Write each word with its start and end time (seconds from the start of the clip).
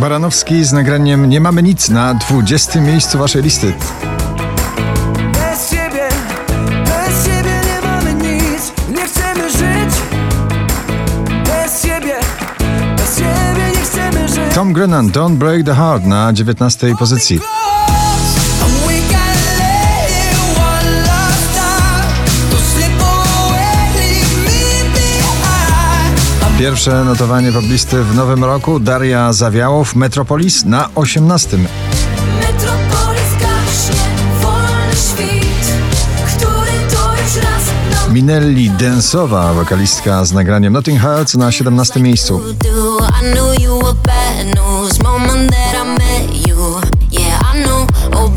Baranowski 0.00 0.64
z 0.64 0.72
nagraniem 0.72 1.28
Nie 1.28 1.40
mamy 1.40 1.62
nic 1.62 1.88
na 1.88 2.14
20 2.14 2.80
miejscu 2.80 3.18
waszej 3.18 3.42
listy. 3.42 3.74
Bez 5.32 5.70
ciebie, 5.70 6.08
bez 6.84 7.24
ciebie 7.24 7.60
nie 7.66 7.88
mamy 7.88 8.14
nic 8.14 8.72
Nie 8.88 9.06
chcemy 9.06 9.50
żyć 9.50 9.94
Bez 11.44 11.82
ciebie, 11.82 12.14
bez 12.96 13.16
ciebie 13.16 13.70
nie 13.74 13.84
chcemy 13.84 14.28
żyć 14.28 14.54
Tom 14.54 14.72
Grennan, 14.72 15.10
Don't 15.10 15.34
Break 15.34 15.66
the 15.66 15.74
Heart 15.74 16.04
na 16.04 16.32
19 16.32 16.96
pozycji. 16.98 17.40
Pierwsze 26.58 27.04
notowanie 27.04 27.52
poblisty 27.52 28.02
w 28.02 28.14
nowym 28.14 28.44
roku 28.44 28.80
Daria 28.80 29.32
Zawiałow, 29.32 29.94
Metropolis 29.94 30.64
na 30.64 30.88
18. 30.94 31.58
Minelli 38.12 38.70
Densowa, 38.70 39.54
wokalistka 39.54 40.24
z 40.24 40.32
nagraniem 40.32 40.72
Nothing 40.72 41.02
Hurts 41.02 41.34
na 41.34 41.52
17 41.52 42.00
miejscu. 42.00 42.40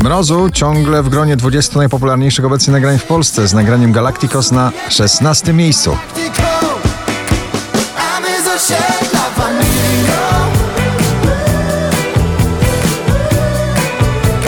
Mrozu 0.02 0.50
ciągle 0.50 1.02
w 1.02 1.08
gronie 1.08 1.36
20 1.36 1.78
najpopularniejszych 1.78 2.44
obecnie 2.44 2.72
nagrań 2.72 2.98
w 2.98 3.04
Polsce 3.04 3.48
z 3.48 3.54
nagraniem 3.54 3.92
Galacticos 3.92 4.52
na 4.52 4.72
16 4.88 5.52
miejscu 5.52 5.96
osiedla 8.56 9.30
wanilą 9.36 10.52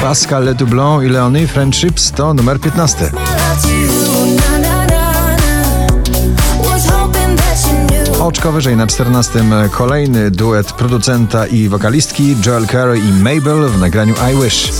Pascal 0.01 0.45
Le 0.45 0.55
Doublon 0.55 1.05
i 1.05 1.09
Leonie 1.09 1.49
Friendships 1.49 2.13
to 2.13 2.35
numer 2.35 2.61
15. 2.61 3.11
Oczko 8.21 8.53
wyżej 8.53 8.77
na 8.77 8.87
14. 8.87 9.45
Kolejny 9.71 10.31
duet 10.31 10.73
producenta 10.73 11.47
i 11.47 11.69
wokalistki 11.69 12.37
Joel 12.47 12.67
Carey 12.67 12.99
i 12.99 13.13
Mabel 13.13 13.69
w 13.69 13.81
nagraniu 13.81 14.15
I 14.33 14.43
Wish. 14.43 14.71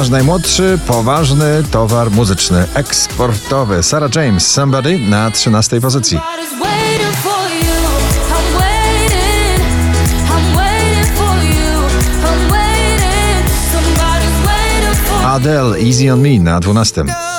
Nasz 0.00 0.08
najmłodszy, 0.08 0.78
poważny 0.86 1.62
towar 1.70 2.10
muzyczny, 2.10 2.64
eksportowy. 2.74 3.82
Sarah 3.82 4.14
James, 4.14 4.50
Somebody 4.50 4.98
na 4.98 5.30
13 5.30 5.80
pozycji. 5.80 6.18
Adele, 15.24 15.78
Easy 15.78 16.12
on 16.12 16.20
Me 16.20 16.38
na 16.38 16.60
12. 16.60 17.29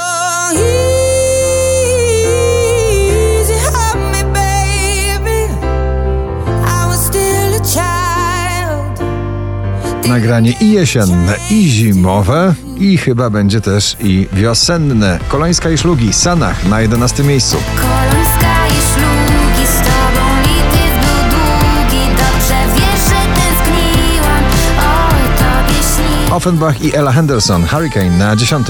Nagranie 10.12 10.52
i 10.60 10.72
jesienne, 10.72 11.36
i 11.50 11.70
zimowe, 11.70 12.54
i 12.78 12.98
chyba 12.98 13.30
będzie 13.30 13.62
też 13.62 13.98
i 14.00 14.28
wiosenne. 14.34 15.20
Kolońska 15.28 15.70
i 15.70 15.78
szlugi, 15.78 16.14
Sanach 16.14 16.66
na 16.66 16.82
11 16.82 17.24
miejscu. 17.24 17.58
Kolońska 17.76 18.68
i 18.68 18.72
szlugi 18.72 19.68
z 19.68 19.78
tobą 19.78 20.24
lipiec 20.42 20.94
był 21.02 21.30
długi 21.30 22.08
Dobrze 22.10 22.56
wiesz, 22.76 23.02
że 23.08 23.42
tęskniłam 23.42 24.44
Oj, 24.80 25.22
tobie 25.38 25.80
śni 25.80 26.32
Offenbach 26.32 26.82
i 26.82 26.96
Ella 26.96 27.12
Henderson, 27.12 27.68
Hurricane 27.68 28.18
na 28.18 28.36
10. 28.36 28.68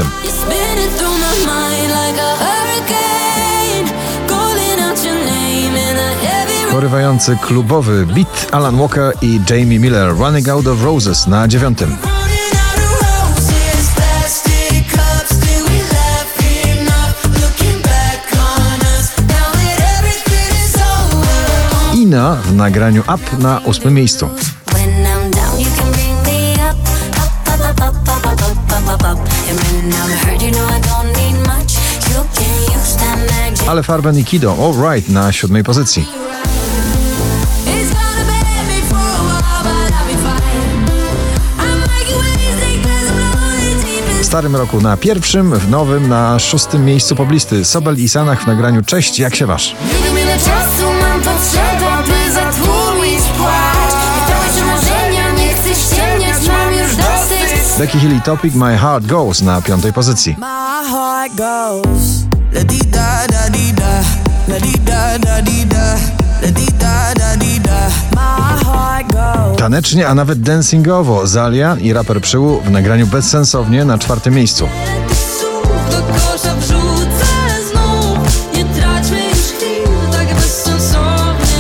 porywający 6.82 7.38
klubowy 7.38 8.06
beat 8.06 8.48
Alan 8.52 8.78
Walker 8.78 9.14
i 9.22 9.40
Jamie 9.50 9.80
Miller 9.80 10.16
Running 10.18 10.50
Out 10.50 10.68
of 10.68 10.84
Roses 10.84 11.28
na 11.28 11.48
dziewiątym. 11.48 11.98
Ina 21.94 22.36
w 22.36 22.54
nagraniu 22.54 23.02
Up 23.02 23.38
na 23.40 23.60
ósmym 23.66 23.94
miejscu. 23.94 24.30
Ale 33.68 33.84
Farben 33.84 34.18
i 34.18 34.24
Kido, 34.24 34.56
All 34.60 34.94
Right 34.94 35.10
na 35.10 35.32
siódmej 35.32 35.64
pozycji. 35.64 36.31
Starym 44.32 44.56
roku 44.56 44.82
na 44.82 44.98
pierwszym, 44.98 45.60
w 45.60 45.70
nowym 45.70 46.10
na 46.10 46.40
szóstym 46.40 46.86
miejscu 46.86 47.16
poblisty. 47.16 47.66
Sobel 47.66 47.98
i 47.98 48.10
Sanach 48.10 48.44
w 48.44 48.48
nagraniu 48.48 48.82
Cześć, 48.84 49.20
jak 49.20 49.36
się 49.36 49.46
wasz? 49.46 49.76
Nie 49.82 50.06
wiem 50.06 50.24
ile 50.24 50.38
czasu 50.38 50.86
mam 51.02 51.22
potrzeba, 51.22 52.04
by 52.04 52.34
zatłumić 52.34 53.22
płacz 53.38 53.94
Pytałeś 54.26 54.62
o 54.62 54.66
marzenia, 54.66 55.32
nie 55.32 55.76
ściemniać, 55.76 56.48
mam 56.48 56.74
już 56.74 56.96
dosyć 56.96 57.78
Becky 57.80 58.00
Hill 58.00 58.18
i 58.18 58.22
Topic 58.22 58.56
My 58.56 58.78
Heart 58.78 59.06
Goes 59.06 59.42
na 59.42 59.62
piątej 59.62 59.94
pozycji. 59.94 60.36
My 60.40 60.90
heart 60.90 61.36
goes 61.36 62.22
la 62.54 62.64
di 62.64 62.80
da 62.80 63.28
da 63.28 63.50
di 63.50 63.74
da 63.74 64.04
la 64.48 64.60
di 64.60 64.80
da 64.80 65.18
da 65.20 65.42
di 65.42 65.66
da 65.66 65.91
Tanecznie, 69.62 70.08
a 70.08 70.16
nawet 70.16 70.42
dancingowo 70.42 71.28
Zalia 71.28 71.78
i 71.82 71.94
raper 71.94 72.22
Przyłu 72.22 72.62
w 72.62 72.72
nagraniu 72.72 73.08
Bezsensownie 73.08 73.86
na 73.86 73.98
czwartym 73.98 74.34
miejscu. 74.34 74.70
tak 80.12 80.28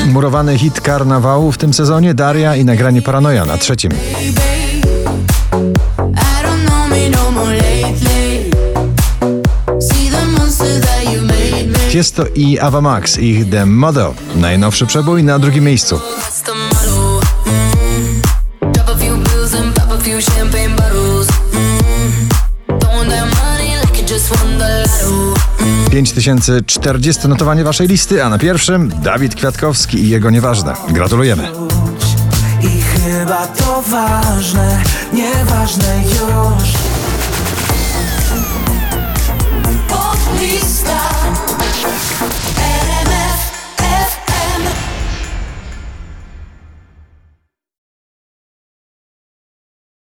Murowany 0.07 0.57
hit 0.57 0.81
karnawału 0.81 1.51
w 1.51 1.57
tym 1.57 1.73
sezonie 1.73 2.13
Daria 2.13 2.55
i 2.55 2.65
nagranie 2.65 3.01
Paranoja 3.01 3.45
na 3.45 3.57
trzecim. 3.57 3.91
No 11.67 11.77
Tiesto 11.91 12.25
i 12.35 12.59
Ava 12.59 12.81
Max 12.81 13.17
ich 13.17 13.49
The 13.49 13.65
Model. 13.65 14.11
Najnowszy 14.35 14.85
przebój 14.85 15.23
na 15.23 15.39
drugim 15.39 15.63
miejscu. 15.63 15.99
5040 25.91 27.27
notowanie 27.27 27.63
waszej 27.63 27.87
listy, 27.87 28.23
a 28.23 28.29
na 28.29 28.39
pierwszym 28.39 28.91
Dawid 29.03 29.35
Kwiatkowski 29.35 29.97
i 29.97 30.09
jego 30.09 30.29
nieważne. 30.29 30.73
Gratulujemy. 30.89 31.47
I 32.61 32.81
chyba 32.81 33.47
to 33.47 33.81
ważne, 33.81 34.83
nieważne 35.13 36.03
już. 36.03 36.73
Podlista. 39.87 40.99